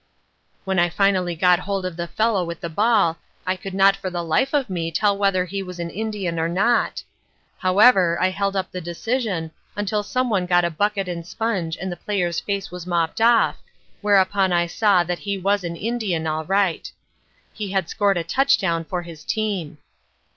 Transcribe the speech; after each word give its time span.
When 0.65 0.79
I 0.79 0.89
finally 0.89 1.35
got 1.35 1.59
hold 1.59 1.85
of 1.85 1.95
the 1.95 2.07
fellow 2.07 2.43
with 2.43 2.59
the 2.61 2.69
ball 2.71 3.19
I 3.45 3.55
could 3.55 3.75
not 3.75 3.95
for 3.95 4.09
the 4.09 4.23
life 4.23 4.51
of 4.51 4.67
me 4.67 4.91
tell 4.91 5.15
whether 5.15 5.45
he 5.45 5.61
was 5.61 5.77
an 5.77 5.91
Indian 5.91 6.39
or 6.39 6.49
not. 6.49 7.03
However, 7.59 8.17
I 8.19 8.31
held 8.31 8.55
up 8.55 8.71
the 8.71 8.81
decision 8.81 9.51
until 9.75 10.01
some 10.01 10.27
one 10.27 10.47
got 10.47 10.65
a 10.65 10.71
bucket 10.71 11.07
and 11.07 11.23
sponge 11.23 11.77
and 11.79 11.91
the 11.91 11.95
player's 12.01 12.39
face 12.39 12.71
was 12.71 12.87
mopped 12.87 13.21
off, 13.21 13.61
whereupon 14.01 14.51
I 14.51 14.65
saw 14.65 15.03
that 15.03 15.19
he 15.19 15.37
was 15.37 15.63
an 15.63 15.75
Indian 15.75 16.25
all 16.25 16.45
right. 16.45 16.91
He 17.53 17.69
had 17.71 17.87
scored 17.87 18.17
a 18.17 18.23
touchdown 18.23 18.83
for 18.83 19.03
his 19.03 19.23
team. 19.23 19.77